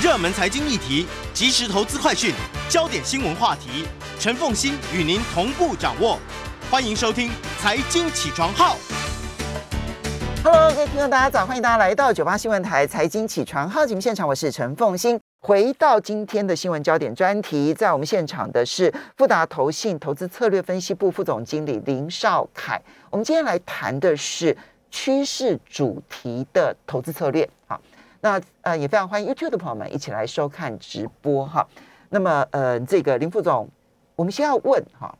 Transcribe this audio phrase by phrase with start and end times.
[0.00, 2.32] 热门财经议题、即时投资快讯、
[2.68, 3.84] 焦点新闻话题，
[4.20, 6.16] 陈凤欣与您同步掌握。
[6.70, 7.28] 欢迎收听
[7.58, 8.76] 《财经起床号》。
[10.44, 11.44] Hello，各位听众，大家早！
[11.44, 15.18] 欢迎大家来到九八新闻台财经起床号节目现场，我是陈凤欣。
[15.40, 22.80] 回到今天的新闻焦点专题，在我们现场的是富达投信投资策略分析部副总经理林少凯。
[23.10, 24.56] 我们今天来谈的是
[24.92, 27.48] 趋势主题的投资策略。
[28.20, 31.66] 那呃也非常欢迎 YouTube 的朋友们一起来收看直播哈。
[32.08, 33.68] 那么呃，这个林副总，
[34.16, 35.16] 我们先要问哈，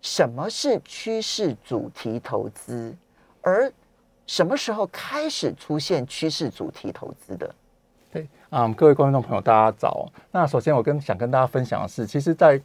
[0.00, 2.94] 什么是趋势主题投资？
[3.42, 3.70] 而
[4.26, 7.54] 什么时候开始出现趋势主题投资的？
[8.12, 10.08] 对，啊、各位观众朋友，大家早。
[10.30, 12.60] 那首先我跟想跟大家分享的是，其实，在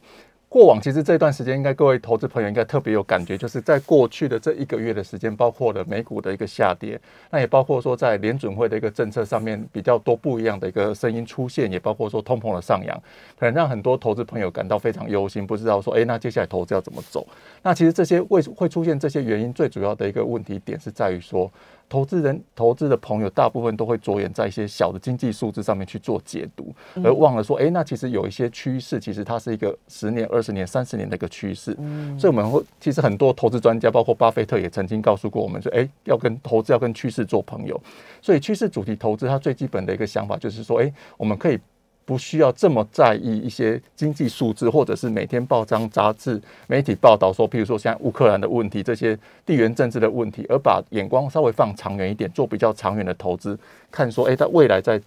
[0.53, 12.95] 过往其实这段时间，应该各位投资朋友应该特别有感觉，就是在过去的这一个月的时间，包括了美股的一个下跌，那也包括说在联准会的一个政策上面比较多不一样的一个声音出现，也包括说通膨的上扬，
[13.39, 17.25] 可能让很多投资朋友感到非常忧心，不知道说，哎，那接下来投资要怎么走？
[17.63, 21.51] 那其实这些为会出现这些原因，最主要的一个问题点是在于说。
[21.89, 31.75] 投资人、投资的朋友，大部分都会着眼在一些小的经济数字上面去做解读，而忘了说，哎、那其实有一些趋势，其实它是一个十年、二十年、三十年的一个趋势。
[32.17, 37.79] 所以我们会，其实很多投资专家，包括巴菲特也曾经告诉过我们说，哎、要跟投资要跟趋势做朋友。
[38.21, 41.59] 所以趋势主题投资，它最基本的一个想法就是说，哎、我们可以。
[42.05, 53.57] 不需要这么在意一些经济数字，或者是每天报章、杂志、媒体报道说，譬如说像乌克兰的问题，这些地缘政治的问题，而把眼光稍微放长远一点，做比较长远的投资，
[53.89, 55.01] 看说，哎，在未来在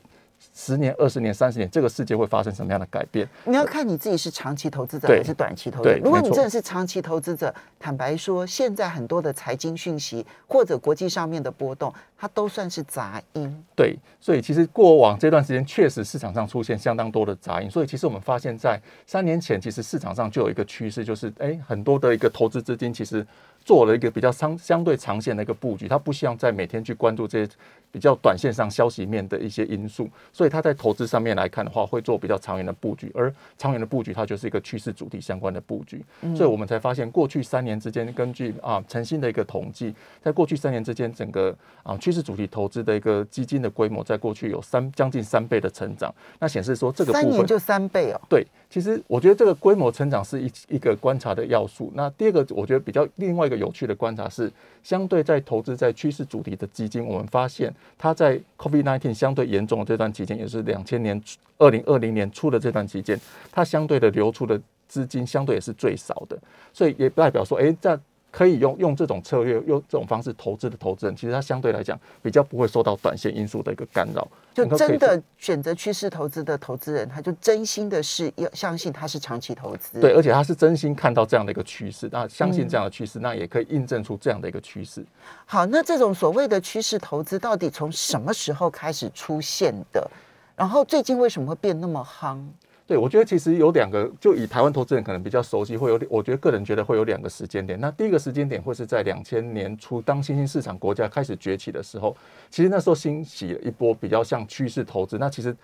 [0.55, 3.29] 十年、二十年、三十年，这个世界会发生什么样的改变？
[3.45, 13.65] 你要看你自己是长期投资者还是短期投资者如果你真的是长期投资者，坦白说，现在很多的财经讯息或者国际上面的波动，它都算是杂音。
[13.75, 23.27] 对，所以其实过往这段时间确实市场上出现相当多的杂音，所以其实我们发现，在三年前，其实市场上就有一个趋势，就是哎，很多的一个投资资金其实
[23.67, 27.53] 做了一个比较相相对长线的一个布局，他不希望在每天去关注这些
[27.91, 36.05] 比较短线上消息面的一些因素，所以他在投资上面来看的话，会做比较长远的布局，而长远的布局它就是一个趋势主题相关的布局，
[36.37, 48.21] 所以我们才发现过去三年之间，根据啊诚信的一个统计，在过去三年之间，整个啊趋势主题投资的一个基金的规模，在过去有三将近三倍的成长，那显示说这个部分三年就三倍哦。
[48.29, 51.91] 对，其实我觉得这个规模成长是一一个观察的要素。
[51.97, 54.51] 那第二个，我觉得比较另外一个有趣的观察是，
[54.83, 61.21] 相对在投资在趋势主题的基金，我们发现它在 COVID-19 相对严重的这段期间，也是两千年、
[61.59, 63.19] 二零二零年初的这段期间，
[63.51, 66.39] 它相对的流出的资金相对也是最少的，
[66.73, 67.99] 所以也代表说，哎，在
[68.31, 80.01] 可以用用这种策略，用这种方式投资的投资人，其实他相对来讲比较不会受到短线因素的一个干扰，就真的选择趋势投资的投资人，他就真心的是要相信他是长期投资。
[80.01, 85.05] 对，而且他是真心看到这样的一个趋势，那相信这样的趋势，那也可以印证出这样的一个趋势。
[85.47, 90.11] 好，那这种所谓的趋势投资到底从什么时候开始出现的？
[90.55, 92.39] 然后最近为什么会变那么夯？
[92.87, 97.81] 对，我觉得其实有两个，就以台湾投资人可能比较熟悉，会有，我觉得个人觉得会有两个时间点。
[97.81, 102.17] 那第一个时间点会是在两千年初，当新兴市场国家开始崛起的时候，
[102.49, 105.19] 其实那时候兴起了一波比较像趋势投资。
[105.19, 105.57] 那其实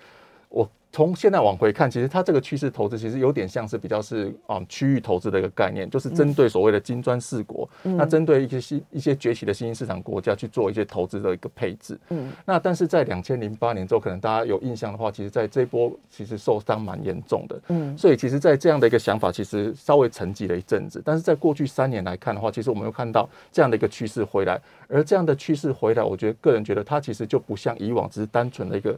[0.52, 11.98] 我从现在往回看，其实它这个趋势投资其实有点像是比较是啊、嗯区域投资的一个概念，就是针对所谓的金砖四国，那针对一些新一些崛起的新兴市场国家去做一些投资的一个配置。
[12.10, 17.58] 嗯，那但是在两千零八年之后，可能大家有印象的话，其实在这一波其实受伤蛮严重的。
[17.68, 21.00] 嗯所以其实，在这样的一个想法，其实稍微沉寂了一阵子。
[21.02, 28.94] 但是在过去三年来看的话，其实我们又看到这样的一个趋势回来，而这样的趋势回来，我觉得个人觉得它其实就不像以往只是单纯的一个。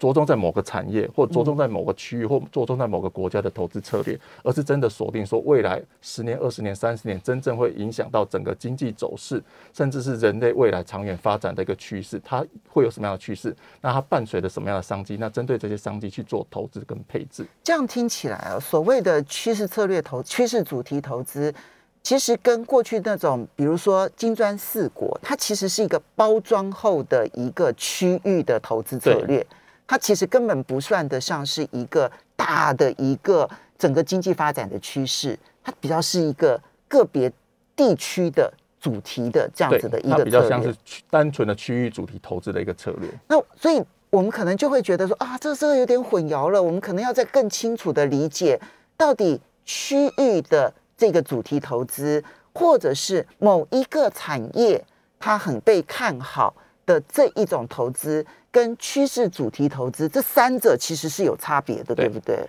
[0.00, 9.42] 着重在某个产业，或着重在某个区域，或着重在某个国家的投资策略，而是真的锁定说未来十年、二十年、三十年，真正会影响到整个经济走势，
[9.74, 12.18] 甚至是人类未来长远发展的一个趋势。
[12.24, 13.54] 它会有什么样的趋势？
[13.82, 15.18] 那它伴随着什么样的商机？
[15.20, 17.44] 那针对这些商机去做投资跟配置。
[17.62, 21.52] 这样听起来啊，所谓的趋势策略投、趋势主题投资，
[22.02, 29.46] 其实跟过去那种，比如说金砖四国，它其实是一个包装后的一个区域的投资策略，
[29.90, 37.28] 它其实根本不算得上是一个大的一个整个经济发展的趋势，它比较是一个个别
[37.74, 40.72] 地区的主题的这样子的，一它个策略比较像是。
[41.10, 43.10] 单纯的区域主题投资的一个策略。
[43.26, 48.60] 那所以我们可能就会觉得说啊，这这个有点混淆了，我们可能要再更清楚的理解
[48.96, 52.22] 到底区域的这个主题投资，
[52.54, 54.84] 或者是某一个产业
[55.18, 56.54] 它很被看好
[56.90, 62.48] 的这一种投资，跟趋势主题投资这三者其实是有差别的，对对不对？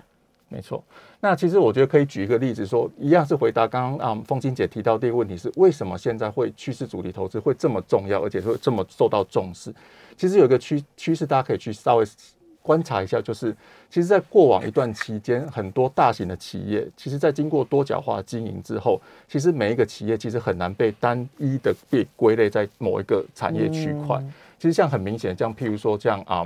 [0.50, 0.84] 没错。
[1.20, 9.72] 那其实我觉得可以举一个例子说，一样是回答刚刚啊凤青姐提到第一个问题是为什么现在会趋势主题投资会这么重要，而且会这么受到重视？
[10.18, 12.06] 其实有一个趋趋势，大家可以去稍微
[12.62, 13.56] 观察一下，就是
[13.90, 24.24] 其实，在过往一段期间，很多大型的企业，其实在经过多角化经营之后，其实每一个企业其实很难被单一的被归类在某一个产业区块。
[24.58, 26.46] 其实像很明显，像譬如说像啊、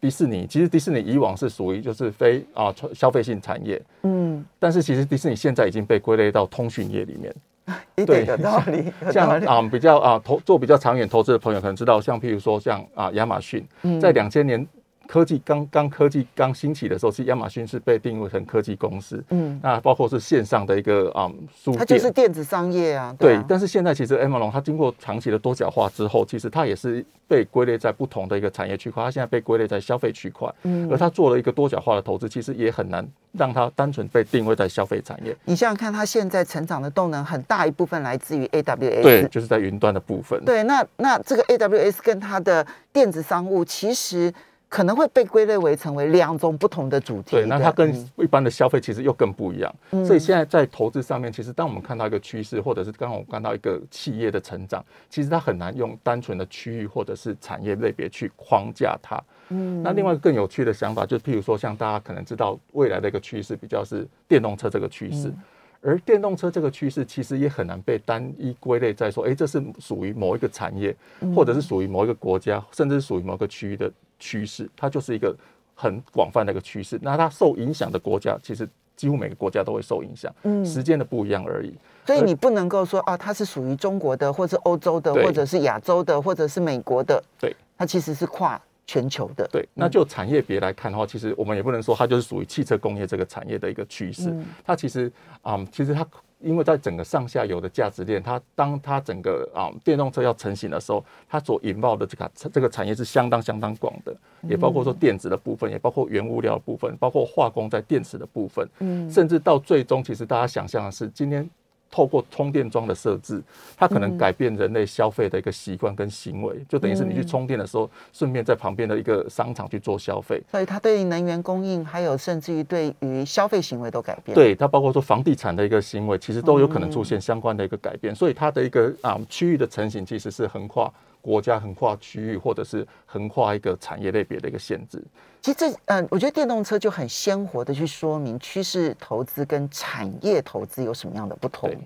[0.00, 7.34] 迪士尼，其实迪士尼以往是属于就是非啊消费性产业，嗯，但是其实迪士尼现在已经被归类到通讯业里面。
[7.96, 9.28] 一点有道理，像。
[9.40, 14.66] 啊、比较啊投做比较长远投资的朋友可能知道，像譬如说像啊亚马逊，嗯在两千年
[15.08, 19.24] 科技刚刚科技刚兴起的时候，其实亚马逊是被定位成科技公司。
[19.30, 35.34] 嗯，那包括是线上的一个啊、书它，就是电子商业啊，对啊，但是现在其实 Amazon 它经过长期的多角化之后，其实它也是被归类在不同的一个产业区块，它现在被归类在消费区块，嗯而它做了一个多角化的投资，其实也很难让它单纯被定位在消费产业。
[35.46, 39.02] 你想想看，它现在成长的动能很大一部分来自于 AWS。
[39.02, 40.38] 对，就是在云端的部分。
[40.44, 44.32] 对，那那这个 AWS 跟它的电子商务其实
[44.68, 47.42] 可能会被归类为成为两种不同的主题的。
[47.42, 49.74] 对，那它跟嗯一般的消费其实又更不一样。
[50.06, 59.18] 所以现在在投资上面，其实当我们看到一个趋势，或者是刚刚我们看到一个企业的成长，其实它很难用单纯的区域或者是产业类别去框架它。
[59.48, 65.32] 嗯，那另外一个更有趣的想法，就譬如说，像大家可能知道未来的一个趋势比较是电动车这个趋势。
[65.80, 70.94] 而电动车这个趋势其实也很难被单一归类在说，诶，这是属于某一个产业，
[71.34, 75.36] 或者是属于某一个国家，甚至是属于某个区域的趋势，它就是一个
[75.74, 76.98] 很广泛的一个趋势。
[77.02, 81.72] 那它受影响的国家，其实几乎每个国家都会受影响，嗯时间的不一样而已。
[82.06, 87.22] 所以你不能够说啊，它是属于中国的，或者是欧洲的，或者是亚洲的，或者是美国的。
[87.38, 89.46] 对，它其实是跨全球的。
[89.52, 94.34] 对，那就产业别来看的话，其实我们也不能说它就是属于汽车工业这个产业的一个趋势。
[94.64, 95.12] 它其实
[95.42, 96.06] 啊、其实它
[96.40, 111.48] 因为在整个上下游的价值链，它当它整个啊、电动车要成型的时候，它所引爆的这个这个产业是相当相当广的，也包括说电子的部分，也包括原物料的部分，包括化工在电池的部分，嗯，甚至到最终，其实大家想象的是今天。
[111.90, 113.42] 透过充电桩的设置，
[113.76, 120.42] 它可能改变人类消费的一个习惯跟行为，就等于是你去充电的时候，顺便在旁边的一个商场去做消费。
[120.50, 130.92] 所以它对于能源供应，还有甚至于对于消费行为都改变。，对它包括说房地产的一个行为，其实都有可能出现相关的一个改变，所以它的一个啊区域的成型其实是横跨
[131.28, 135.02] 国家、横跨区域，或者是横跨一个产业类别的一个限制。
[135.42, 141.78] 其实这嗯、我觉得电动车就很鲜活的去说明趋势投资跟产业投资有什么样的不同对。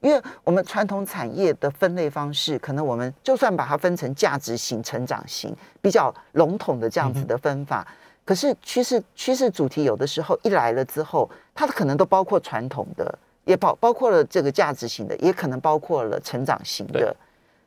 [0.00, 5.52] 因为我们传统产业的分类方式，可能我们就算把它分成价值型、成长型，
[5.82, 7.86] 比较笼统的这样子的分法，
[8.24, 17.16] 可是趋势趋势主题有的时候一来了之后，它可能都包括传统的，也包包括了这个价值型的，也可能包括了成长型的对。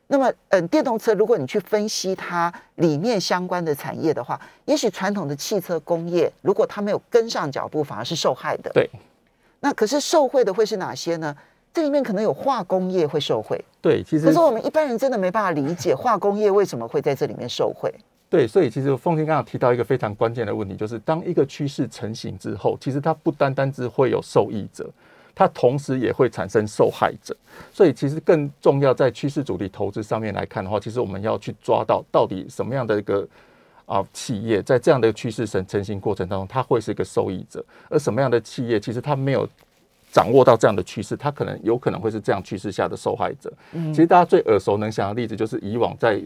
[0.08, 8.72] 那么，嗯，电动车如果你去分析它里面相关的产业的话，也许传统的汽车工业如果它没有跟上脚步，反而是受害的。
[8.74, 8.90] 对
[9.60, 11.36] 那可是受惠的会是哪些呢？
[11.74, 17.94] 这里面可能有化工业会受惠，对，其实可是我们一般人真的没办法理解化工业为什么会在这里面受惠。
[18.30, 24.90] 对，所以其实凤青刚刚提到一个非常关键的问题，就是当一个趋势成型之后，其实它不单单只会有受益者，
[25.38, 27.38] 它同时也会产生受害者。
[27.72, 33.28] 所以其实更重要，在趋势主题投资上面来看的话，其实我们要去抓到到底什么样的一个
[33.86, 39.48] 啊企业在这样的趋势成成型过程当中，它会是一个受益者，而什么样的企业其实它没有。
[40.10, 43.52] 掌握到这样的趋势，它可能有可能会是这样趋势下的受害者。
[43.74, 46.20] 其实大家最耳熟能详的例子，就是以往在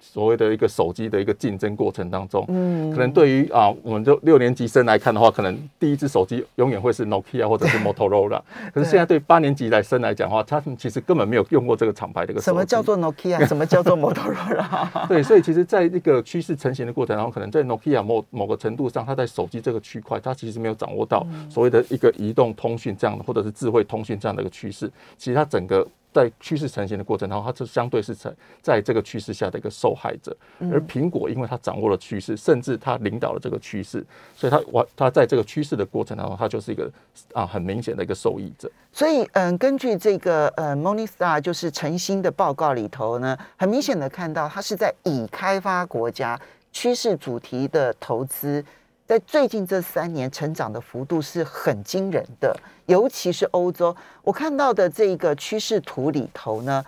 [0.00, 8.40] 所谓的一个手机的一个竞争过程当中，嗯，可能对于啊，我们就六年级生来看的话，可能第一只手机永远会是 Nokia 或者是 Motorola。
[8.72, 12.40] 可是现在对八年级来生来讲的话，他们其实根本没有用过这个厂牌的一个。
[12.40, 13.44] 什么叫做 Nokia？
[13.46, 15.06] 什么叫做 Motorola？
[15.08, 24.90] 对，所以其实在这个趋势成型的过程当中，可能在 Nokia 某某个程度上，它在手机这个区块，它其实没有掌握到所谓的一个移动通讯这样的，或者是智慧通讯这样的一个趋势。
[25.16, 25.86] 其实它整个
[26.18, 30.36] 在趋势成型的过程当中，它就相对是在在这个趋势下的一个受害者。
[30.58, 36.90] 而苹果因为它掌握了趋势，甚至它领导了这个趋势，所以它完它在这个趋势的过程当中，它就是一个
[37.32, 38.68] 啊很明显的一个受益者。
[38.92, 46.40] 所以，嗯，根据这个呃 Morningstar 就是晨星的报告里头呢，很明显的看到，它是在已开发国家
[46.72, 48.64] 趋势主题的投资，
[49.08, 53.96] 在最近这三年成长的幅度是很惊人的，尤其是欧洲。
[54.22, 56.84] 我看到的这个趋势图里头呢，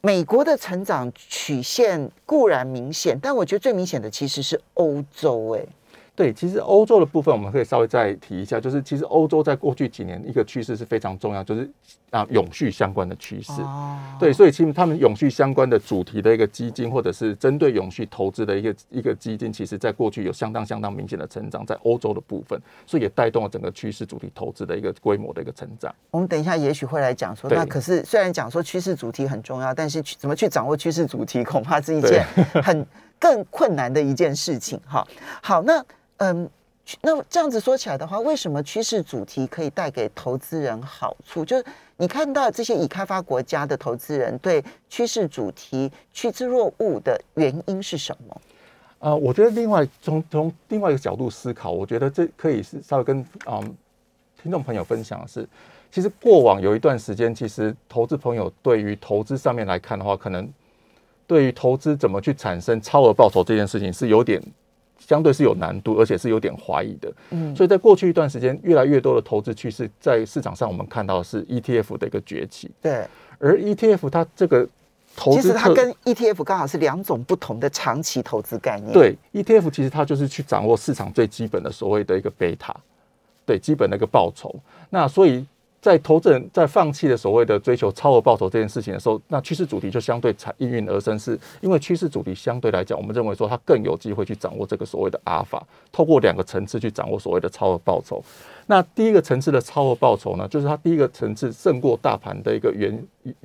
[0.00, 5.56] 美国的成长曲线固然明显，但我觉得最明显的其实是欧洲。
[5.56, 5.66] 哎，
[6.14, 11.68] 对，其实欧洲的部分我们可以稍微再提一下，就是其实欧洲在过去几年一个趋势是非常重要，就是
[12.10, 13.52] 啊永续相关的趋势。
[13.62, 25.94] 哦，对，所以其实他们永续相关的主题的一个基金，或者是针对永续投资的一个一个基金，其实在过去有相当相当明显的成长，在欧洲的部分，所以也带动了整个趋势主题投资的一个规模的一个成长。
[26.10, 32.24] 我们等一下也许会来讲说，那可是虽然讲说趋势主题很重要，但是去怎么去掌握趋势主题，恐怕是一件
[32.62, 32.86] 很
[33.18, 34.80] 更困难的一件事情。
[34.86, 35.06] 哈，
[35.42, 35.84] 好，那
[36.18, 36.48] 嗯。
[37.02, 41.44] 那这样子说起来的话，为什么趋势主题可以带给投资人好处？
[41.44, 41.64] 就是
[41.96, 48.40] 你看到这些已开发国家的投资人对趋势主题趋之若鹜的原因是什么？
[48.98, 53.76] 啊、我觉得另外从从另外一个角度思考，我觉得这可以是稍微跟嗯
[54.42, 55.46] 听众朋友分享的是，
[55.92, 60.48] 其实过往有一段时间，其实投资朋友对于投资上面来看的话，可能
[61.26, 64.42] 对于投资怎么去产生超额报酬这件事情是有点
[64.98, 67.12] 相对是有难度，而且是有点怀疑的。
[67.30, 73.06] 嗯，所以在过去一段时间，越来越多的投资趋势在市场上，我们看到的是 ETF 的一个崛起，对，
[73.38, 74.66] 而 ETF 它这个
[75.14, 82.74] 投其资其实它跟 ETF 刚好是两种不同的长期投资概念。，对 ETF 其实它就是去掌握市场最基本的所谓的一个贝塔，
[83.44, 84.54] 对基本的一个报酬。
[84.90, 85.46] 那所以
[85.86, 98.20] 在投资人在放弃了所谓的追求超额报酬这件事情的时候，那趋势主题就相对才应运而生，是因为趋势主题相对来讲，我们认为说它更有机会去掌握这个所谓的阿尔法，透过两个层次去掌握所谓的超额报酬。
[98.66, 103.00] 那第一个层次的超额报酬呢，就是它第一个层次胜过大盘的一个原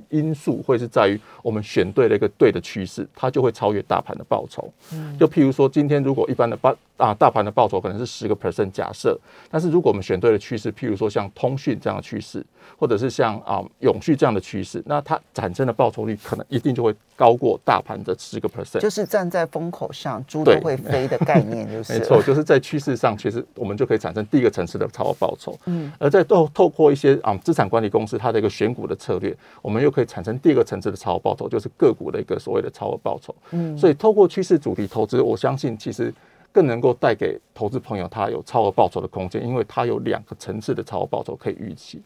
[0.10, 4.72] 因素，会是在于我们选对了一个对的趋势，它就会超越大盘的报酬。
[5.20, 12.44] 就譬如说，今天如果一般的报啊大盘的报酬可能是十个 percent 假设，但是如果我们选对了趋势，譬如说像通讯这样的趋势，
[12.78, 18.80] 或者是像啊永续这样的趋势，那它产生的报酬率可能一定就会高过大盘的十个 percent。
[18.80, 25.56] 就是站在风口上，猪都会飞的概念，就是 没错，就是在趋势上，其实我们就可以产生第一个层次的超额报酬。
[25.66, 33.36] 嗯，而在透透过一些啊资产管理公司它的一个选股的策略，我们又可以产生第二个层次的超额报酬，就是个股的一个所谓的超额报酬。
[33.52, 36.14] 嗯所以透过趋势主题投资，我相信其实
[36.52, 42.02] 更能够带给投资朋友他有超额报酬的空间，因为它有两个层次的超额报酬可以预期。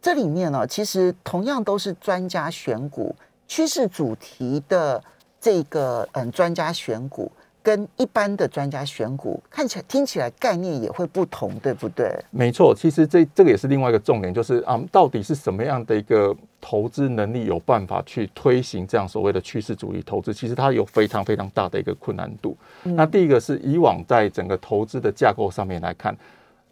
[0.00, 3.14] 这里面呢，其实同样都是专家选股，
[3.46, 5.02] 趋势主题的
[5.40, 7.30] 这个嗯专家选股，
[7.62, 12.10] 跟一般的专家选股看起来听起来概念也会不同，对不对？
[12.30, 20.32] 没错，其实这这个也是另外一个重点，就是啊、到底是什么样的一个投资能力有办法去推行这样所谓的趋势主义投资？
[20.32, 22.56] 其实它有非常非常大的一个困难度。
[22.84, 26.16] 那第一个是以往在整个投资的架构上面来看，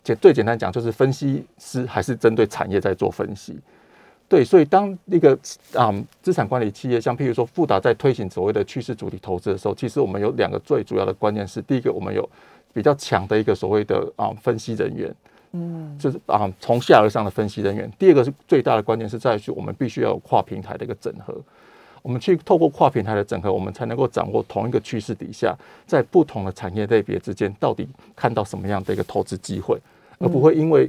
[0.03, 3.59] 简最简单讲就是分析师还是针对产业在做分析。
[4.29, 5.39] 对，所以当一个
[5.73, 12.29] 啊、资产管理企业，像譬如说富达在推行所谓的趋势主题投资的时候，其实我们有两个最主要的关键是，第一个我们有
[12.73, 15.15] 比较强的一个所谓的啊、分析人员，
[15.53, 17.91] 嗯，就是啊从下而上的分析人员。
[17.99, 21.35] 第二个是最大的关键是在于我们必须要有跨平台的一个整合。
[22.03, 25.57] 我们去透过跨平台的整合，我们才能够掌握同一个趋势底下，
[25.87, 29.77] 在不同的产业类别之间，到底看到什么样的一个投资机会，
[30.19, 30.89] 而不会因为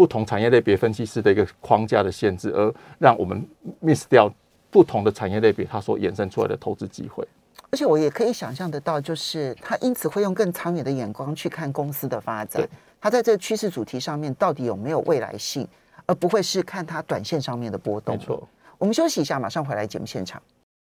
[0.00, 3.46] 不同产业类别分析师的一个框架的限制，而让我们
[3.82, 4.32] miss 掉
[4.70, 7.22] 不同的产业类别它所衍生出来的投资机会。
[7.70, 15.68] 而且我也可以想象得到，就是他因此会用更长远的眼光去看公司的发展对，他在这个趋势主题上面到底有没有未来性，
[16.06, 18.16] 而不会是看它短线上面的波动。
[18.16, 18.48] 没错。
[18.78, 20.40] 我们休息一下，马上回来节目现场。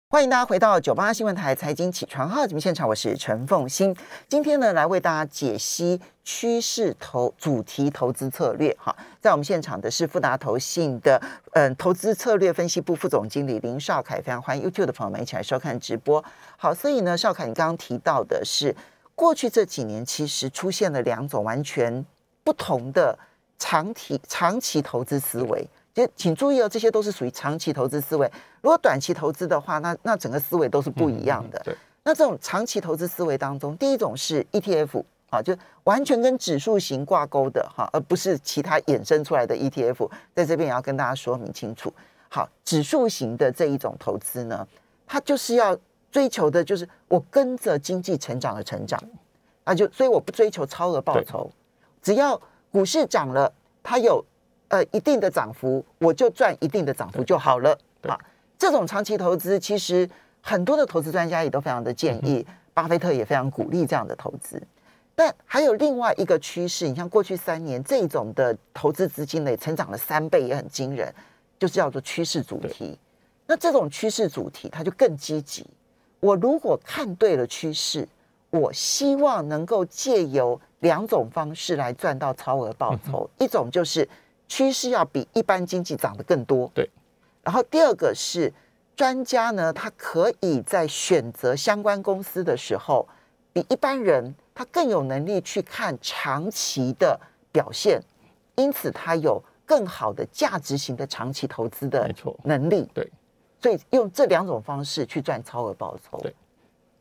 [0.09, 3.93] 欢迎大家回到九八新闻台财经起床号节目现场，我是陈凤欣。
[4.29, 8.73] 今天呢，来为大家解析趋势投主题投资策略。
[8.79, 11.21] 哈，在我们现场的是富达投信的
[11.51, 16.23] 嗯投资策略分析部副总经理林少凯，非常欢迎 YouTube 的朋友们一起来收看直播。
[16.55, 18.73] 好，所以呢，少凯，你刚刚提到的是
[19.13, 22.05] 过去这几年其实出现了两种完全
[22.45, 23.19] 不同的
[23.59, 25.67] 长期长期投资思维。
[25.97, 28.31] 就请注意哦，这些都是属于长期投资思维。
[28.61, 31.57] 如果短期投资的话，那那整个思维都是不一样的。
[31.61, 40.07] 嗯对，那这种长期投资思维当中，第一种是 ETF 啊，就完全跟指数型挂钩的哈，而不是其他衍生出来的 ETF。
[40.35, 41.91] 在这边也要跟大家说明清楚。
[42.29, 44.67] 好，指数型的这一种投资呢，
[45.07, 45.75] 它就是要
[46.11, 49.01] 追求的就是我跟着经济成长而成长，
[49.63, 51.49] 那，就所以我不追求超额报酬，
[52.03, 52.39] 只要
[52.71, 53.51] 股市涨了，
[53.81, 54.23] 它有
[54.69, 57.77] 呃一定的涨幅，我就赚一定的涨幅就好了。
[58.01, 58.19] 对啊，
[58.57, 60.09] 这种长期投资，其实
[60.41, 64.61] 很多的投资专家也都非常的建议，巴菲特也非常鼓励这样的投资。
[65.15, 71.11] 但还有另外一个趋势，你像过去三年这种的投资资金呢，成长了三倍，也很惊人，
[71.57, 72.99] 就是叫做趋势主题。
[73.47, 75.65] 那这种趋势主题，它就更积极。
[76.19, 78.07] 我如果看对了趋势，
[78.49, 83.27] 我希望能够借由两种方式来赚到超额报酬。
[83.39, 84.07] 一种就是
[84.47, 86.89] 趋势要比一般经济涨得更多，对。
[87.43, 88.51] 然后第二个是
[88.95, 93.07] 专家呢，他可以在选择相关公司的时候，
[93.53, 97.19] 比一般人他更有能力去看长期的
[97.51, 98.01] 表现，
[98.55, 102.89] 因此他有更好的价值型的长期投资的没错能力。
[102.93, 103.09] 对，
[103.61, 106.17] 所以用这两种方式去赚超额报酬。
[106.19, 106.33] 对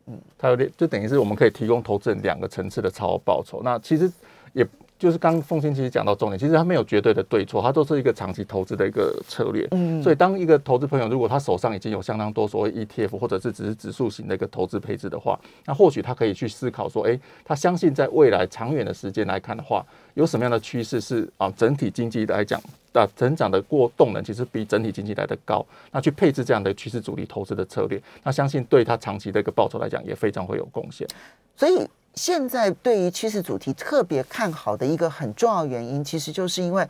[0.07, 3.61] 嗯它有点就等于是我们可以提供投资人两个层次的超额报酬。
[3.65, 4.09] 那其实
[4.53, 4.65] 也
[4.99, 9.67] 就是刚凤欣其实讲到重点，其实它没有绝对的对错，它都是一个长期投资的一个策略。
[9.73, 19.85] 嗯所以当一个投资朋友如果他手上已经有相当多所谓 ETF 或者是只是指数型的一个投资配置的话，那或许他可以去思考说，诶，他相信在未来长远的时间来看的话，
[20.15, 22.61] 有什么样的趋势是啊整体经济来讲。
[22.97, 25.63] 啊，成长的过动能其实比整体经济来的高，
[25.93, 31.07] 那去配置这样的趋势主力投资的策略，那相信对他长期的一个报酬来讲也非常会有贡献。
[31.55, 36.87] 所以现在对于趋势主题特别看好的一个很重要原因，其实就是因为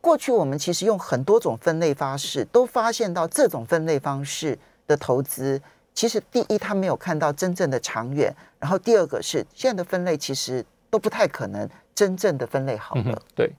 [0.00, 4.56] 过去我们其实用很多种分类方式，都发现到这种分类方式
[4.86, 5.60] 的投资，
[5.92, 13.22] 其实第一它没有看到真正的长远，然后第二个是现在的分类其实都不太可能真正的分类好了。
[13.34, 13.52] 对。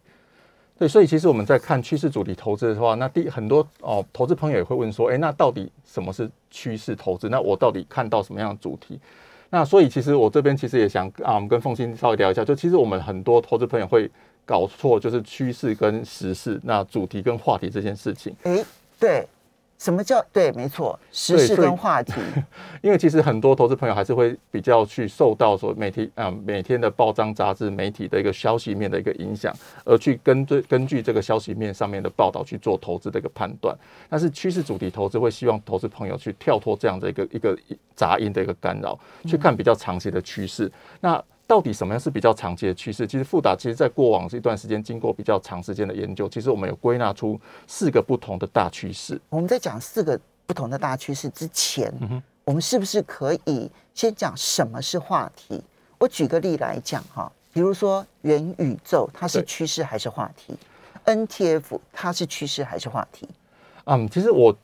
[0.77, 7.27] 对，所以其实我们在看趋势主题投资的话，那第很多哦，投资朋友也会问说，哎，那到底什么是趋势投资？
[7.27, 8.97] 那我到底看到什么样的主题？
[9.49, 14.09] 那所以其实我这边其实也想啊，我们跟凤欣稍微聊一下，就其实我们很多投资朋友会
[14.45, 18.35] 搞错，就是趋势跟时事，那主题跟话题这件事情。
[18.43, 18.63] 哎，
[18.99, 19.27] 对。
[19.79, 20.51] 什么叫对？
[20.51, 22.13] 没错，时事跟话题。
[22.83, 29.55] 因为其实很多投资朋友还是会比较去受到说媒体啊每天的报章杂志媒体的一个消息面的一个影响，
[29.85, 33.73] 而去根据根据这个消息面上面的报道去做投资的一个判断。
[34.09, 37.57] 但是趋势主题投资会希望投资朋友去跳脱这样的一个一个
[37.95, 40.69] 杂音的一个干扰，去看比较长期的趋势。
[40.99, 43.07] 那到底什么样是比较长期的趋势？
[43.07, 49.19] 其实富达其实在过往这一段时间经过比较长时间的研究，其实我们有归纳出四个不同的大趋势。
[49.29, 51.91] 我们在讲四个不同的大趋势之前，
[52.45, 55.59] 我们是不是可以先讲什么是话题？
[55.97, 60.53] 我举个例来讲哈，比如说元宇宙，它是趋势还是话题
[61.05, 63.27] ？NTF 它是趋势还是话题？
[63.85, 64.55] 嗯，其实我。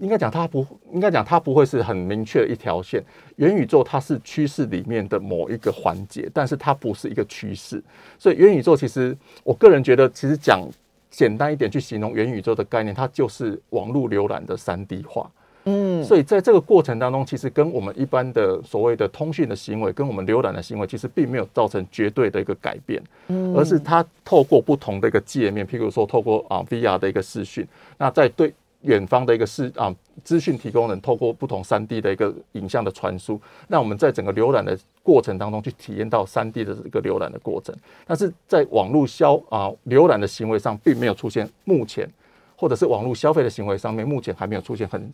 [0.00, 3.02] 应该讲它不应该讲它不会是很明确的一条线。
[3.36, 7.82] 元宇宙它是趋势里面的某一个环节，但是它不是一个趋势。
[8.18, 10.66] 所以元宇宙其实我个人觉得，其实讲
[11.10, 15.30] 简单一点去形容元宇宙的概念，它就是网络浏览的三 D 化。
[15.64, 23.02] 嗯，所以在这个过程当中，其实跟我们一般的所谓的通讯的行为，跟我们浏览的行为，其实并没有造成绝对的一个改变。
[23.28, 27.66] 嗯，而是它透过不同的一个界面，譬如说透过啊 VR 的一个视讯，
[27.98, 28.50] 那在对。
[28.82, 37.74] 远方的一个视啊资讯提供人，透过不同三 D 的一个影像的传输，让我们在整个浏览的过程当中去体验到三 D 的这个浏览的过程。
[38.06, 42.08] 但是在网络消啊浏览的行为上，并没有出现目前，
[42.56, 45.12] 或者是网络消费的行为上面，目前还没有出现很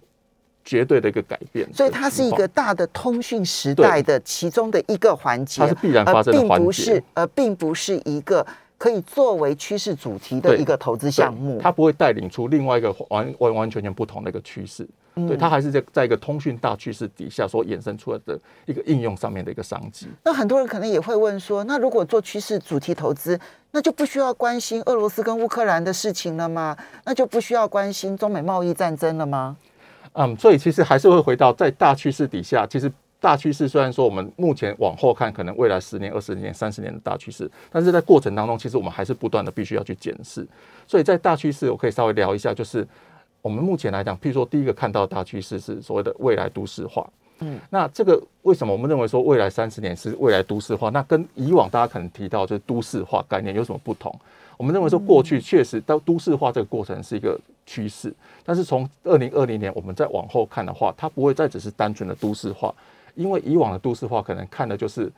[0.64, 1.68] 绝对的一个改变。
[1.72, 8.46] 所以它是一个大的通讯时代的其中的一个环节，它是必然发生的环节，并不是呃，并不是一个。
[8.78, 14.86] 可以作为趋势主题的一个投资项目，它不会带领出另外一个完完完全全不同的一个趋势。
[15.26, 20.06] 对，它还是在在一个通讯大趋势底下所衍生出来的一个应用上面的一个商机。
[20.22, 26.76] 那很多人可能也会问说，那如果做趋势主题投资，那就不需要关心俄罗斯跟乌克兰的事情了吗？
[27.06, 29.56] 那就不需要关心中美贸易战争了吗？
[30.12, 32.92] 嗯，所以其实还是会回到在大趋势底下，其实。
[33.18, 40.46] 大趋势虽然说我们目前往后看，可能未来十年、二十年、三十年的大趋势，但是在过程当中，其实我们还是不断的必须要去检视。
[40.86, 42.86] 所以在大趋势，我可以稍微聊一下，就是
[43.42, 47.08] 我们目前来讲，譬如说第一个看到的大趋势是所谓的未来都市化。
[47.40, 50.90] 嗯，那这个为什么我们认为说未来三十年是未来都市化？
[50.90, 54.14] 那跟以往大家可能提到就是都市化概念有什么不同？
[54.56, 62.74] 我们认为说过去确实到都市化这个过程是一个趋势，但是从二零二零年我们再往后看的话，它不会再只是单纯的都市化。
[63.16, 65.10] 因为以往的都市化可能看的就是，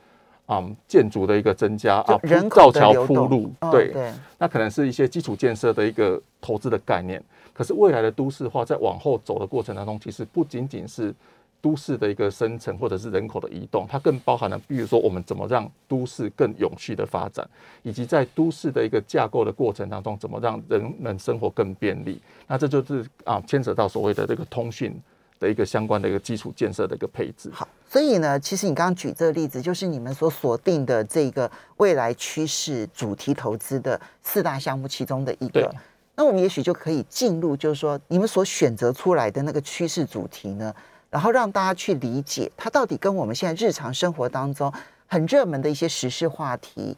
[0.47, 2.17] 啊，建筑的一个增加啊，
[2.49, 3.93] 造桥铺路，对，
[4.39, 7.23] 那可能是一些基础建设的一个投资的概念。
[7.53, 11.13] 可是未来的都市化在往后走的过程当中，其实不仅仅是
[11.61, 17.45] 都市的一个生成或者是人口的移动，它更包含了，比如说我们怎么让都市更永续的发展，
[17.83, 22.21] 以及在都市的一个架构的过程当中，怎么让人们生活更便利。
[22.47, 24.97] 那这就是啊，牵扯到所谓的这个通讯。
[25.39, 27.49] 的一个相关的一个基础建设的一个配置。
[27.51, 35.73] 好，所以呢，其实你刚刚举这个例子，就是你们所锁定的这个未来趋势主题投资的四大项目其中的一个。
[36.15, 40.73] 那我们也许就可以进入，就是说你们所选择出来的那个趋势主题呢，
[41.09, 44.71] 然后让大家去理解它到底跟我们现在日常生活当中
[45.07, 46.97] 很热门的一些时事话题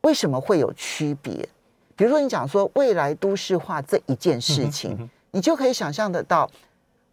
[0.00, 1.48] 为什么会有区别。
[1.94, 6.50] 比如说，你讲说未来都市化这一件事情，你就可以想象得到，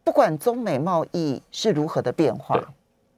[0.04, 2.60] 不管中美贸易是如何的变化，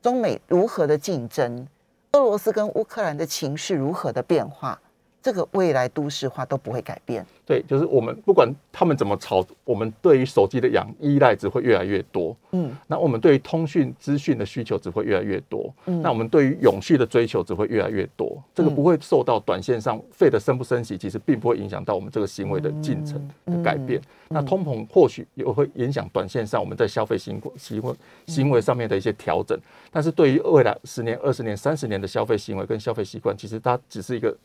[0.02, 1.68] 中美如何的竞争，
[2.12, 4.80] 俄罗斯跟乌克兰的情势如何的变化。
[5.26, 7.26] 这个未来都市化都不会改变。
[7.48, 12.38] 对，就是我们不管他们怎么炒，我们对于手机的养依赖只会越来越多。
[12.52, 15.74] 嗯，那我们对于通讯资讯的需求只会越来越多。
[15.88, 18.40] 嗯，那我们对于永续的追求只会越来越多。
[18.54, 24.00] 这个不会受到短线上费的升不升息，其实并不会影响到我们这个行为的进程的改变。
[24.30, 27.96] 那通膨或许也会影响短线上我们在消费行行为
[28.28, 29.60] 行为上面的一些调整。
[29.92, 34.38] 但是对于未来十年、二十年、三十年的消费行为跟消费习惯，其实它只是一个。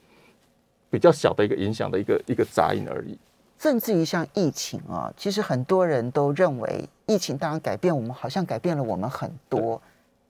[0.91, 3.17] 比较小的一个影响的一个一个杂音而已，
[3.59, 9.81] 甚至于像疫情啊，其实很多人都认为疫情当然改变我们，好像改变了我们很多，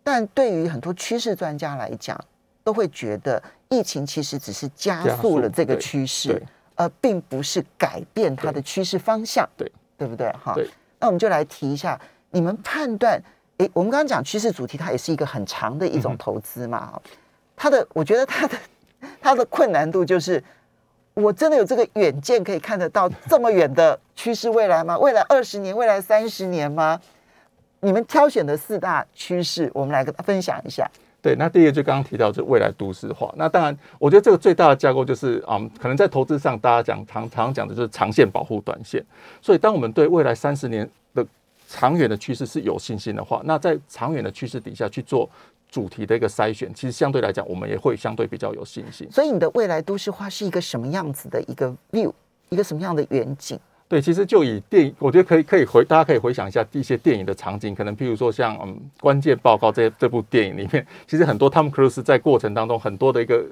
[0.04, 2.18] 但对于很多趋势专家来讲，
[2.62, 6.42] 都会觉得疫情其实只是加速了这个趋势，
[6.76, 9.70] 而并不是改变它的趋势方向，对。
[10.00, 10.32] 对不对？
[10.32, 10.56] 哈，
[10.98, 13.22] 那我们就来提一下，你们判断，
[13.58, 16.98] 哎，我们刚刚讲趋势主题，它也是一个很长的一种投资嘛，
[17.54, 18.56] 它的，我觉得它的。
[19.20, 20.42] 它的困难度就是，
[21.14, 24.98] 我真的有这个远见可以看得到这么远的趋势未来吗？
[24.98, 27.00] 未来二十年、未来三十年吗？
[27.80, 30.86] 你们挑选的四大趋势，我们来跟分享一下。
[31.22, 33.30] 对，那第一个就刚刚提到，就未来都市化。
[33.36, 39.04] 那当然，我觉得这个最大的架构就是，嗯，可能在投资上，大家讲常常讲的就是长线保护短线。
[39.42, 41.26] 所以，当我们对未来三十年的
[41.68, 45.28] 长远的趋势是有信心的话，那在长远的趋势底下去做。
[45.70, 49.08] 主题的一个筛选，其实相对来讲，我们也会相对比较有信心。
[49.10, 52.12] 所以，你的未来都市化是一个什么样子的一个 view，
[52.48, 53.58] 一个什么样的远景？
[53.88, 58.68] 对，其实就以电影，我觉得可以可以回，大家可以回想一下一些电影的场景，可能譬如说像嗯
[59.00, 63.46] 《关键报告》这这部电影里面，其实很多 Tom Cruise 在过程当中很多的一个。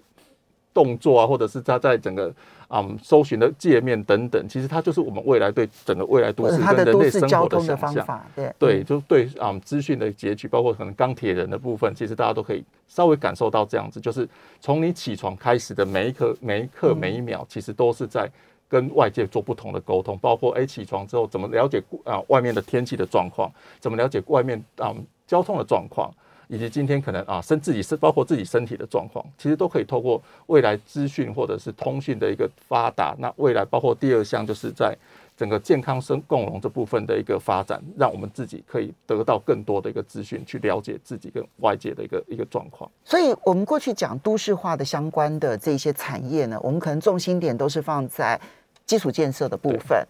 [0.78, 2.32] 动作啊，或者是它在整个
[2.68, 8.24] 啊搜寻的界面等等，其实它就是我们未来对整个未来都市跟人类生活的想象。
[8.36, 14.28] 对对，就对啊，资讯的截取，包括可能钢铁人的部分，其实大家都可以稍微感受到这样子，就是
[14.60, 18.30] 从你起床开始的每一刻、每一刻、每一秒，其实都是在
[18.68, 24.94] 跟外界做不同的沟通，包括哎起床之后怎么了解啊外面的天气的状况，怎么了解外面啊
[25.26, 26.08] 交通的状况。
[26.48, 34.96] 以及今天可能啊身自己身包括自己身体的状况，其实都可以透过未来资讯或者是通讯的一个发达，那未来包括第二项就是在
[35.36, 42.90] 整个健康生共荣这部分的一个发展，让我们自己可以得到更多的一个资讯，去了解自己跟外界的一个一个状况。
[43.04, 48.40] 所以，我们过去讲都市化的相关的这些产业呢，我们可能重心点都是放在
[48.84, 50.04] 基础建设的部分。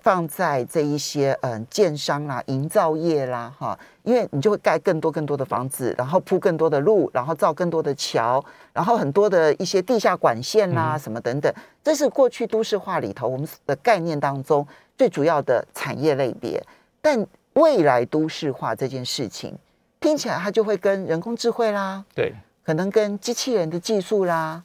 [0.00, 11.52] 放在这一些嗯，建商啦、营造业啦，哈，因为你就会盖更多更多的房子，然后铺更多的路，然后造更多的桥，然后很多的一些地下管线啦，什么等等，
[11.84, 16.64] 这是过去都市化里头我们的概念当中最主要的产业类别。
[17.00, 19.54] 但未来都市化这件事情，
[20.00, 24.62] 听起来它就会跟人工智慧啦，对，可能跟机器人的技术啦，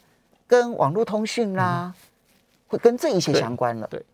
[0.47, 1.93] 跟网络通讯啦，
[2.67, 3.99] 会跟这一些相关了，对。
[3.99, 4.05] 对，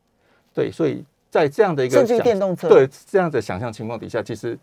[0.71, 4.57] 所以在这样的一个甚至电动车对这样的想象情况底下，其实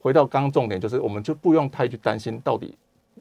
[0.00, 2.76] 回到刚刚重点就是，我们就不用太去担心到底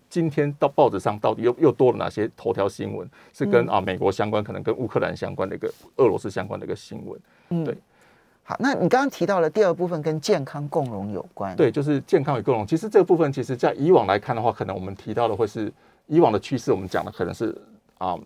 [0.10, 7.20] 今天到报纸上到底又又多了哪些头条新闻是跟啊美国相关，可能跟乌克兰相关的一个俄罗斯相关的一个新闻。
[7.50, 7.78] 嗯，对。
[8.44, 12.66] 好，那你刚刚提到了第二部分跟健康共荣有关，对，就是健康与共荣。
[12.66, 15.72] 其实这个部分，其实在以往来看的话，可能我们提到的会是
[16.08, 17.56] 以往的趋势，我们讲的可能是
[17.98, 18.18] 啊。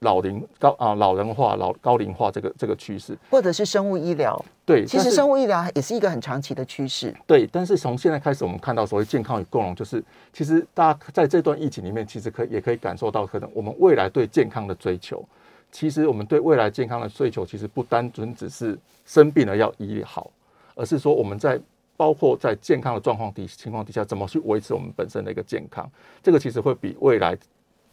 [0.00, 7.14] 老龄高啊，老人化、老高龄化这个这个趋势，或者是生物医疗，对，其实生物医疗也是一个很长期的趋势。
[7.26, 10.04] 对，但是从现在开始，我们看到所谓健康与共荣，就是
[10.34, 15.24] 其实大家在这段疫情里面，其实可也可以感受到，可能我们未来对健康的追求，
[15.72, 20.30] 其实我们对未来健康的追求，其实不单纯只是生病了要医好，
[20.74, 21.58] 而是说我们在
[21.96, 25.90] 包括在健康的状况底情况底下，怎么去维持我们本身的一个健康，
[26.22, 27.34] 这个其实会比未来。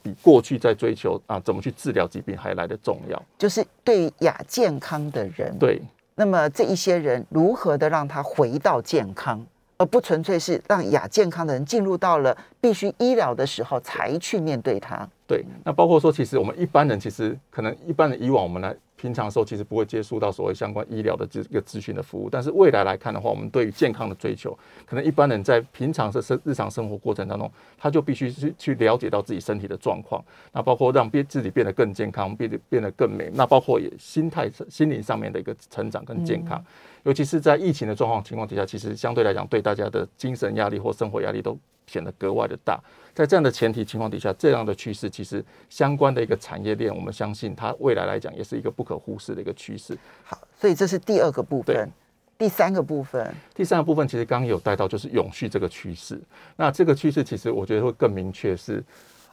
[0.04, 5.82] 比过去在追求啊怎么去治疗疾病还来的重要，就是对亚健康的人，对，
[6.16, 9.44] 那么这一些人如何的让他回到健康，
[9.78, 15.08] 而不纯粹是让亚健康的人进入到了必须医疗的时候才去面对他。
[15.34, 22.30] 对，那包括说，其实我们一般人其实可能一般人以往我们来平常的时候，其实不会接触到所谓相关医疗的这个咨询的服务。
[22.30, 36.64] 但是未来来看的话，我们对于健康的追求，可能一般人在平常的生日常生活过程当中，他就必须去去了解到自己身体的状况，那包括让变自己变得更健康，变得变得更美，那包括也心态、心灵上面的一个成长跟健康。
[37.04, 42.80] 尤其是在疫情的状况情况底下，其实相对来讲，对大家的精神压力或生活压力都显得格外的大。
[43.14, 49.98] 在这样的前提情况底下，这样的趋势其实相关的一个产业链，我们相信它未来来讲也是一个不可忽视的一个趋势。
[50.24, 51.90] 好，所以这是第二个部分。
[52.38, 56.20] 第三个部分，第三个部分其实刚刚有带到，就是永续这个趋势。
[56.56, 58.84] 那这个趋势其实我觉得会更明确是，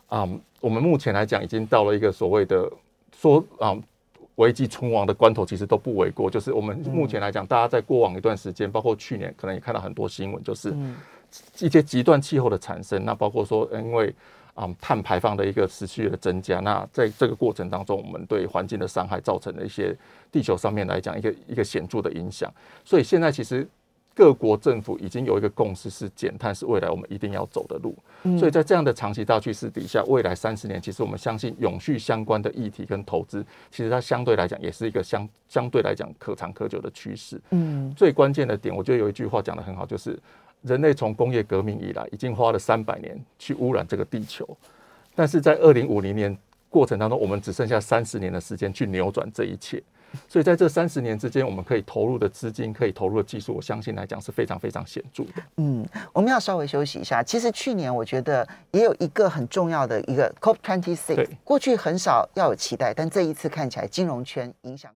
[0.09, 0.29] 啊、
[0.61, 2.71] 我们目前来讲已经到了一个所谓的
[3.17, 3.77] 说啊。
[4.37, 6.31] 危机存亡的关头，其实都不为过。
[6.31, 10.75] 就是我们目前来讲，大家在过往一段时间，包括去年，可能也看到很多新闻，就是
[11.59, 13.05] 一些极端气候的产生。
[13.05, 14.15] 那包括说，呃因为
[14.53, 19.97] 啊、碳排放的一个持续的增加，那在这个过程当中，我们对环境的伤害造成了一些
[20.31, 22.53] 地球上面来讲一个一个显著的影响。
[22.85, 23.67] 所以现在其实
[24.15, 27.97] 各国政府已经有一个共识，是减碳是未来我们一定要走的路。
[28.39, 37.41] 所以在这样的长期大趋势底下，未来三十年，其实我们相信永续相关的议题跟投资，其实它相对来讲也是一个相相对来讲可长可久的趋势。
[37.51, 40.19] 嗯，最关键的点，我觉得有一句话讲得很好，就是
[40.63, 44.47] 人类从工业革命以来，已经花了三百年去污染这个地球，
[45.15, 46.37] 但是在二零五零年
[46.69, 49.83] 过程当中，我们只剩下三十年的时间去扭转这一切。
[50.29, 55.35] 所以在这三十年之间，我们可以投入的资金、可以投入的技术，我相信来讲是非常非常显著的。
[55.59, 57.23] 嗯，我们要稍微休息一下。
[57.23, 64.91] 其实去年我觉得也有一个很重要的一个 COP twenty six，过去很少要有期待，但这一次看起来金融圈影响。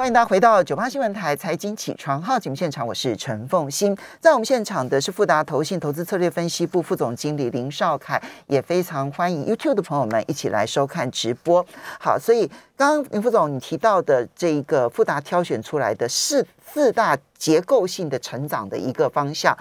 [0.00, 3.94] 欢迎大家回到九八新闻台财经起床号节目现场，我是陈凤欣。
[4.18, 11.62] 在我们现场的是富达投信投资策略分析部副总经理林少凯，也非常欢迎 YouTube 的朋友们一起来收看直播。
[11.98, 19.54] 好，所以刚刚林副总你提到的这一个富达挑选出来的四四大结构性的成长的一个方向，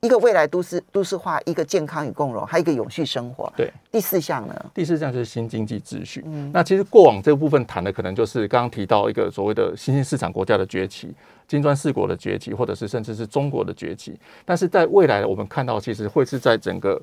[0.00, 3.52] 一个未来都市都市化，一个健康与共荣，还有一个永续生活。
[3.56, 4.54] 对，第四项呢？
[4.74, 6.22] 第四项就是新经济秩序。
[6.26, 11.14] 嗯那其实过往这部分谈的可能就是刚刚提到一个所谓的新兴市场国家的崛起、
[11.48, 14.18] 金砖四国的崛起，或者是甚至是中国的崛起。
[14.44, 17.00] 但是在未来，我们看到其实会是在整个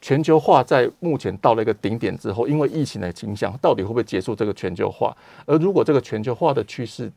[0.00, 5.14] 全球化在目前到了一个顶点之后，因为疫情的影响，到底会不会结束这个全球化？
[5.44, 7.10] 而如果这个全球化的趋势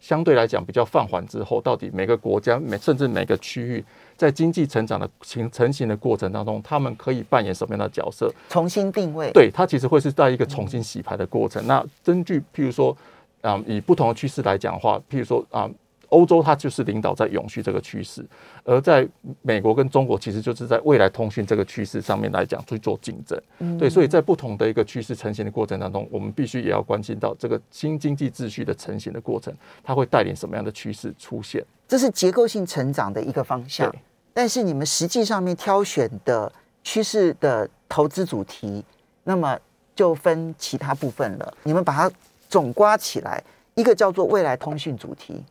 [0.00, 3.84] 相对来讲比较放缓之后，到底每个国家、每甚至每个区域
[4.16, 8.32] 在经济成长的形成型的过程当中，他们可以扮演什么样的角色？
[8.48, 9.30] 重新定位。
[9.32, 11.64] 对，它其实会是在一个重新洗牌的过程。
[11.66, 12.96] 那根据譬如说，
[13.42, 15.70] 啊、以不同的趋势来讲的话，譬如说啊。
[16.10, 18.24] 欧洲它就是领导在永续这个趋势，
[18.62, 19.08] 而在
[19.42, 23.40] 美国跟中国其实就是在未来通讯这个趋势上面来讲去做竞争。
[23.78, 31.64] 对，所以在不同的一个趋势成型的过程当中，我们必须也要关心到这个新经济秩序的成型的过程，它会带领什么样的趋势出现？
[31.88, 33.92] 这是结构性成长的一个方向。
[34.32, 36.50] 但是你们实际上面挑选的
[36.84, 38.84] 趋势的投资主题，
[39.24, 39.58] 那么
[39.94, 41.54] 就分其他部分了。
[41.64, 42.10] 你们把它
[42.48, 43.42] 总刮起来，
[43.74, 45.44] 一个叫做未来通讯主题，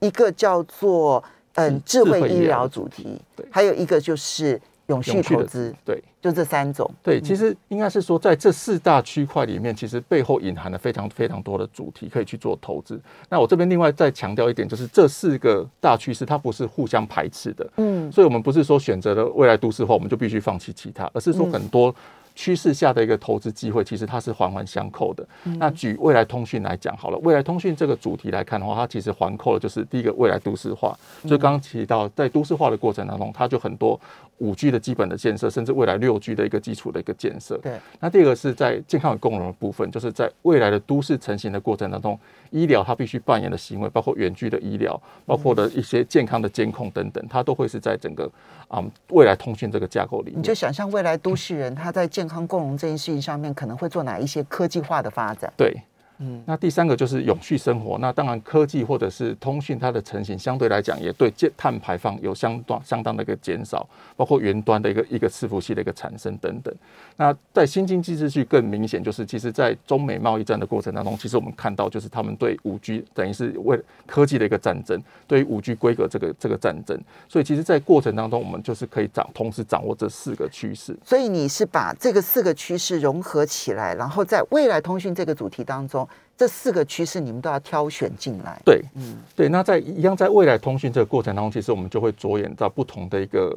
[0.00, 1.22] 一个叫做
[1.54, 6.02] 嗯嗯智慧医疗疗主题对，还有一个就是永续投资，对。
[6.26, 6.90] 就这三种。
[7.04, 13.00] 对，其实应该是说，在这四大区块里面，其实背后隐含了非常非常多的主题可以去做投资。
[13.28, 21.94] 那我这边另外再强调一点，就是这四个大趋势它不是互相排斥的，嗯，所以我们不是说选择了未来都市化，我们就必须放弃其他，而是说很多。
[22.36, 25.26] 趋势下的一个投资机会，其实它是环环相扣的。
[25.58, 33.98] 那举未来通讯来讲好了，未来通讯这个主题来看的话，它其实环扣的就是第一个未来都市化，就刚刚提到在都市化的过程当中，它就很多
[34.38, 37.56] 五 G 的基本的建设，甚至未来六 G 的一个基础的一个建设。
[37.58, 42.18] 对，那第二个是在健康与共融的部分，就是在未来的都市成型的过程当中，
[42.50, 48.30] 医疗它必须扮演的行为，包括远距的医疗，包括的一些健康的监控等等，它都会是在整个
[48.68, 50.38] 啊、未来通讯这个架构里面。
[50.38, 55.52] 你就想象未来都市人他在健康共融这件事情上面可能会做哪一些科技化的发展？
[55.56, 55.74] 对，
[56.18, 57.98] 嗯那第三个就是永续生活。
[57.98, 66.74] 那当然，科技或者是通讯它的成型，相对来讲也对减碳排放有相当相当的一个减少，包括云端的一个一个伺服器的一个产生等等。
[67.16, 76.98] 那在新经济秩序更明显，就是其实在中美贸易战的过程当中，其实我们看到就是他们对五 G 等于是为了科技的一个战争，对于五 G 规格这个这个战争。
[77.28, 80.96] 所以其实，在过程当中，我们就是可以掌同时掌握这四个趋势。
[81.04, 86.05] 所以你是把这个四个趋势融合起来，然后在未来通讯这个主题当中，
[86.36, 88.60] 这四个趋势你们都要挑选进来。
[88.64, 93.56] 对，嗯对，那在一样在未来通讯这个过程当中，其实我们就会着眼到不同的一个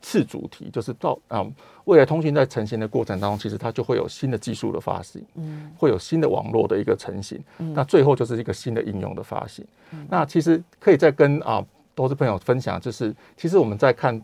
[0.00, 1.44] 次主题，就是到啊、
[1.84, 9.66] 未来通讯在成型的过程当中，其实它就会有新的技术的发行，嗯会有新的网络的一个成型，那最后就是一个新的应用的发行。
[9.92, 11.64] 嗯那其实可以再跟啊
[11.96, 14.20] 投资朋友分享，就是其实我们在看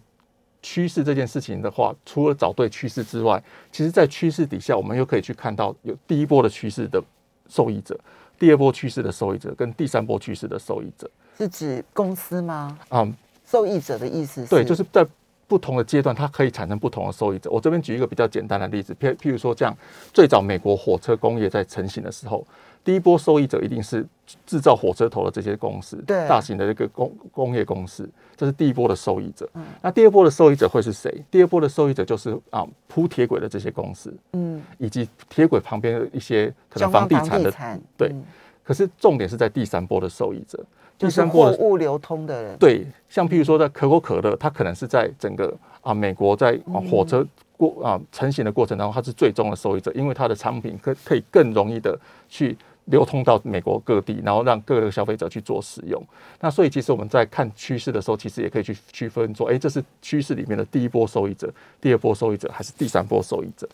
[0.63, 7.03] 趋势这件事情的话，除了找对趋势之外，其实在趋势底下，我们又可以去看到有第一波的趋势的
[7.49, 7.99] 受益者，
[8.39, 11.11] 第二波趋势的受益者，跟第三波趋势的受益者。
[11.39, 12.79] 是指公司吗？
[12.89, 13.07] 啊、
[13.45, 14.49] 受益者的意思是？
[14.49, 15.07] 对，就是在
[15.47, 17.51] 不同的阶段，它可以产生不同的受益者。
[17.51, 19.77] 我这边举一个比较简单的例子，譬譬如说，这样
[20.13, 22.45] 最早美国火车工业在成型的时候，
[22.87, 24.07] 第一波受益者一定是
[24.47, 26.29] 制造火车头的这些公司，对。
[26.29, 29.51] 大型的这个工工业公司，这是第一波的受益者。
[29.83, 31.13] 那第二波的受益者会是谁？
[31.29, 37.51] 第二波的受益者就是啊铺铁轨的这些公司，嗯，以及铁轨旁边的一些可能房地产的。
[37.51, 38.09] 产对。
[38.13, 38.23] 嗯。
[38.63, 40.65] 可是重点是在第三波的受益者，
[40.97, 51.97] 第三波物流通的人，对，像譬如说在可口可乐，它可能是在整个啊美国在啊火车过啊成型的过程当中，它是最终的受益者，因为它的产品可可以更容易的
[52.29, 56.03] 去流通到美国各地，然后让各个消费者去做使用。
[56.41, 63.69] 那所以其实我们在看趋势的时候，其实也可以去区分说，哎，这是趋势里面的第一波受益者、第二波受益者，还是第三波受益者？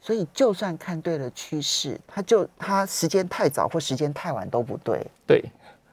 [0.00, 5.44] 所以就算看对了趋势，它就它时间太早或时间太晚都不对，对。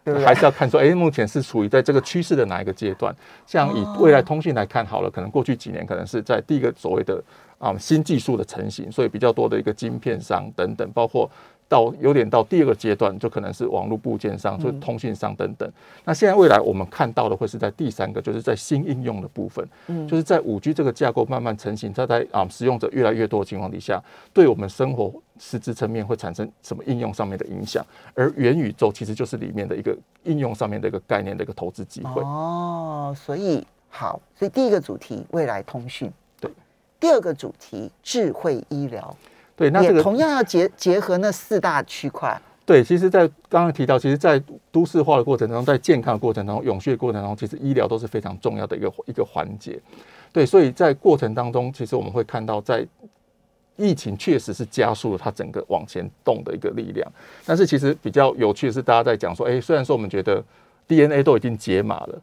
[0.04, 0.24] 对对？
[0.24, 3.14] 还是要看说，哎、目前是处于在这个趋势的哪一个阶段？
[3.48, 7.20] 像以未来通讯来看好了，可能过去几年可能是在第一个所谓的
[7.58, 11.28] 啊、新技术的成型，所以比较多的一个晶片商等等，包括
[11.68, 15.72] 到有点到第二个阶段，就可能是网络部件商，就是通讯商等等。
[16.04, 24.02] 那现在未来我们看到的会是在第三个，就是在新应用的部分，嗯就是在五 G 这个架构慢慢成型，它在啊、使用者越来越多的情况底下，
[24.32, 27.86] 对我们生活实质层面会产生什么应用上面的影响？
[28.14, 32.22] 而元宇宙其实就是里面的一个应用上面的一个概念的一个投资机会。
[32.22, 36.52] 哦，所以好，所以第一个主题未来通讯，对。
[37.00, 39.16] 第二个主题智慧医疗，
[39.56, 42.40] 对，那这个同样要结结合那四大区块。
[42.66, 44.42] 对，其实，在刚刚提到，其实，在
[44.72, 49.80] 都市化的过程当中，在健康的过程当中，永续的过程当中，其实医疗都是非常重要的一个一个环节。
[50.34, 52.84] 对，所以在过程当中，其实我们会看到，在
[53.76, 57.08] 疫情确实是加速了它整个往前动的一个力量。
[57.46, 60.44] 但是，其实比较有趣的是，大家在讲说，哎，虽然说我们觉得
[60.88, 62.20] DNA 都已经解码了，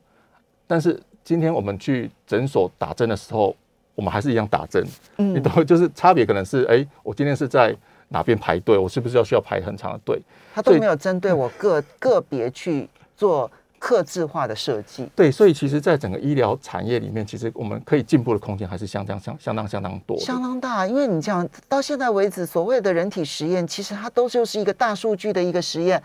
[0.66, 3.54] 但是今天我们去诊所打针的时候，
[3.94, 4.82] 我们还是一样打针。
[5.16, 7.74] 你嗯，懂， 就是差别可能是，哎，我今天是在
[8.08, 10.20] 哪边排队，我是不是要需要排很长的队？
[10.54, 15.08] 他都没有针对我个 个别去做克制化的设计。
[15.16, 20.16] 对，所以其实，在整个医疗产业里面，其实我们可以进步的空间还是相当相相当相当多。
[20.18, 26.00] 相当大，因为你讲到现在为止，所谓的人体实验，其实它都就是一个大数据的一个实验。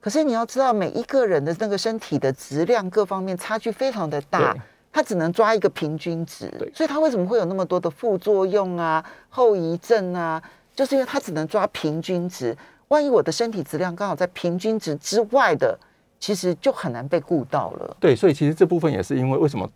[0.00, 4.60] 可是你要知道，每一个人的那个身体的质量各方面差距非常的大对，
[4.92, 6.50] 它只能抓一个平均值。
[6.74, 10.42] 所以它为什么会有那么多的副作用啊、后遗症啊？
[10.74, 12.56] 就是因为它只能抓平均值。
[12.88, 15.78] 万一我的身体质量刚好在平均值之外的，
[16.18, 17.96] 其实就很难被顾到了。
[18.00, 19.70] 对，所以其实这部分也是因为为什么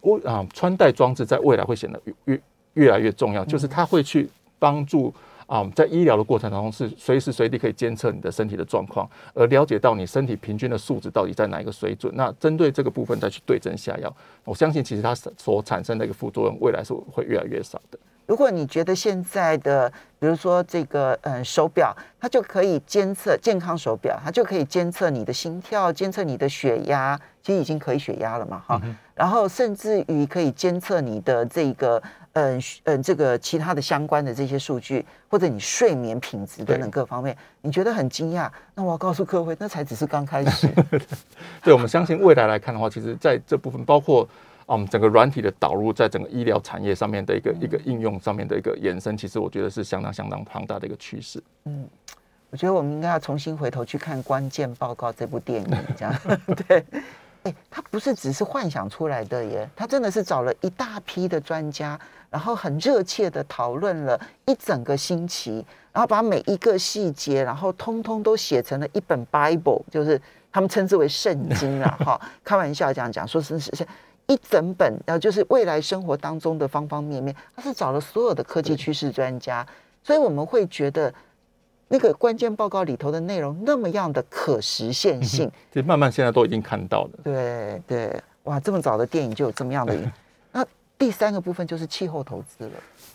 [0.00, 2.42] 我啊穿戴装置在未来会显得越越
[2.74, 4.28] 越来越重要，就是它会去
[4.58, 5.12] 帮助。
[5.50, 12.12] 啊，在医疗的过程当中，是随时随地可以监测你的身体的状况，而了解到你身体平均的数值到底在哪一个水准。
[12.14, 17.98] 那针对这个部分再去对症下药，我相信其实它所产生的一个副作用，未来是会越来越少的。
[18.26, 28.80] 如果你觉得现在的，比如说这个嗯手表，它就可以监测健康手表，它就可以监测你的心跳，监测你的血压，其实已经可以血压了嘛哈。
[29.16, 32.00] 然后甚至于可以监测你的这个
[32.34, 38.50] 嗯嗯这个其他的相关的这些数据，或者你睡眠品质等等各方面，你觉得很惊讶？
[38.74, 40.68] 那我要告诉各位，那才只是刚开始。
[41.62, 44.28] 对，我们相信未来来看的话，其实在这部分包括。
[44.72, 51.42] 嗯，整个软体的导入在整个医疗产业上面的一个一个应用上面的一个延伸，其实我觉得是相当相当庞大的一个趋势。
[51.64, 51.88] 嗯
[52.50, 56.14] 我觉得我们应该要重新回头去看《关键报告》这部电影，这样
[56.68, 56.84] 对。
[57.42, 61.98] 哎，他不是只是幻想出来的耶，他真的是找了一大批的专家，
[62.30, 70.20] 然后很热切的讨论了一整个星期，然后把每一个细节，然后通通都写成了一本 Bible，就是
[70.52, 72.20] 他们称之为圣经了 哈。
[72.42, 73.86] 开玩笑这样讲，说是是是
[74.26, 79.66] 一整本，然后就是未来生活当中的方方面面，他是找了所有的科技趋势专家，
[80.02, 81.12] 所以我们会觉得。
[81.92, 87.10] 那个关键报告里头的内容那么样的可实现性，其实慢慢现在都已经看到了。
[87.24, 89.92] 对对，哇，这么早的电影就有这么样的。
[91.00, 92.72] 那第三个部分就是气候投资了。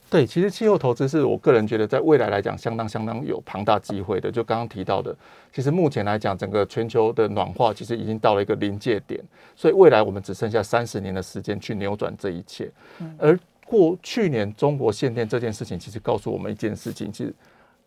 [0.09, 4.31] 对，其实气候投资是我个人觉得在未来来讲相当相当有庞大机会的。
[4.31, 5.15] 就刚刚提到的，
[5.53, 9.23] 其实目前来讲，整个全球的暖化其实已经到了一个临界点，
[9.55, 12.71] 所以未来我们只剩下三十年的时间去扭转这一切。
[13.17, 17.33] 而过去年中国限电这件事情，其实告诉我们一件事情，其实。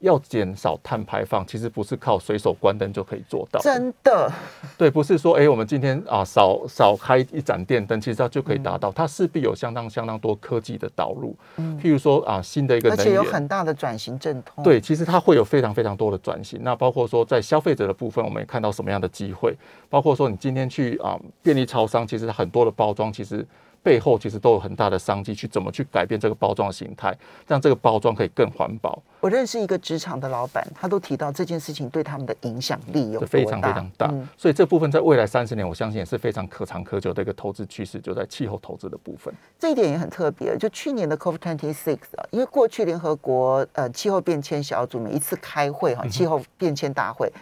[0.00, 3.60] 要减少碳排放，其实不是靠随手关灯就可以做到。
[3.60, 4.30] 真的，
[4.76, 8.92] 对，不是说哎，我们今天啊少少开一盏电灯，其实它就可以达到。
[8.92, 11.36] 它势必有相当相当多科技的导入，
[11.82, 14.62] 譬如说啊新的一个能源，而且有很大的转型阵痛。
[14.62, 16.60] 对，其实它会有非常非常多的转型。
[16.62, 19.56] 那包括说在消费者的部分，我们也看到什么样的机会？
[19.90, 23.44] 包括说你今天去啊便利超商，其实很多的包装其实。
[23.82, 27.16] 背后其实都有很大的商机，去怎么去改变这个包装的形态，
[27.46, 29.02] 让这个包装可以更环保。
[29.20, 34.12] 我认识一个职场的老板，他都提到这件事情对他们的影响力有非常非常大。
[34.36, 39.32] 所以这部分在未来三十年，我相信也是非常可长可久的一个投资趋势，就在气候投资的部分。
[39.58, 40.56] 这一点也很特别。
[40.58, 47.32] 就去年的 COP twenty six 啊，因为过去联合国呃气候变迁小组每一次开会哈，气候变迁大会，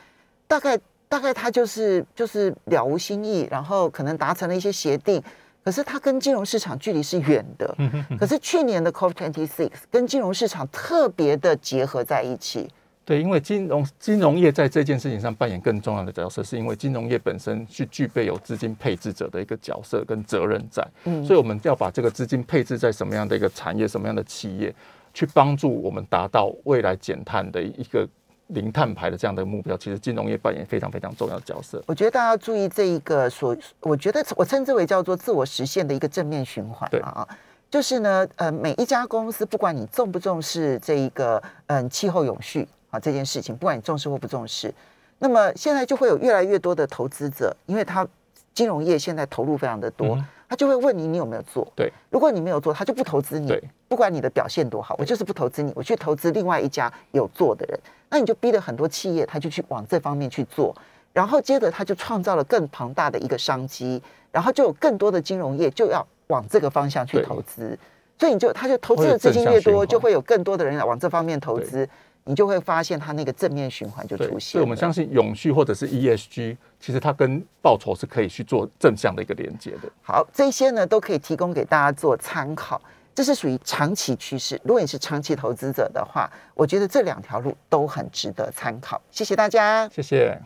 [0.46, 0.78] 大概
[1.08, 5.22] 大概他就是就是了无新意，然后可能达成了一些协定。
[5.66, 7.76] 可是它跟金融市场距离是远的，
[8.16, 12.68] 可是去年的 COP twenty six 跟金融市场特别的结合在一起。
[13.04, 24.72] 对，因为金融金融业在这件事情上扮演更重要的角色，是因为金融业本身是具备有资金配置者的一个角色跟责任在，嗯所以我们要把这个资金配置在什么样的一个产业、什么样的企业，
[25.12, 28.08] 去帮助我们达到未来减碳的一个。
[28.48, 31.82] 零碳排的这样的目标，其实金融业扮演非常非常重要的角色。
[31.86, 37.26] 我觉得大家要注意这一个所，我觉得我称之为叫做自我实现的一个正面循环啊，
[37.70, 44.72] 就是呢，呃，每一家公司，不管你重不重视这一个嗯气候永续啊这件事情，不管你重视或不重视，
[45.18, 48.06] 那么现在就会有越来越多的投资者，因为他
[48.54, 50.16] 金融业现在投入非常的多。
[50.48, 51.66] 他就会问你，你有没有做？
[51.74, 53.48] 对，如果你没有做，他就不投资你。
[53.48, 57.78] 对，不管你的表现多好，我就是不投资你，我去投资另外一家有做的人。
[58.08, 60.74] 那你就逼了很多企业，他就去往这方面去做，
[61.12, 67.76] 然后接着他就创造了更庞大的一个商机，然后就有更多的金融业就要往这个方向去投资。
[68.18, 71.86] 所以你就他就投资的资金越多，就会有更多的人往这方面投资。
[72.26, 74.40] 你就会发现它那个正面循环就出现。
[74.40, 79.88] 所以我们相信永续或者是 ESG，其实它跟报酬是可以去做正向的一个连接的。
[80.02, 82.80] 好，这些呢都可以提供给大家做参考，
[83.14, 84.60] 这是属于长期趋势。
[84.64, 89.00] 如果你是长期投资者的话，我觉得这两条路都很值得参考。
[89.10, 90.36] 谢谢大家，谢谢。